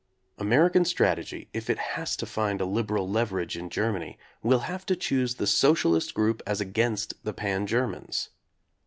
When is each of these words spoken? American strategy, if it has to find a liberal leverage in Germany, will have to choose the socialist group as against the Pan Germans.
American 0.39 0.83
strategy, 0.83 1.47
if 1.53 1.69
it 1.69 1.77
has 1.77 2.15
to 2.17 2.25
find 2.25 2.59
a 2.59 2.65
liberal 2.65 3.07
leverage 3.07 3.55
in 3.55 3.69
Germany, 3.69 4.17
will 4.41 4.61
have 4.61 4.83
to 4.87 4.95
choose 4.95 5.35
the 5.35 5.45
socialist 5.45 6.15
group 6.15 6.41
as 6.47 6.59
against 6.59 7.13
the 7.23 7.33
Pan 7.33 7.67
Germans. 7.67 8.29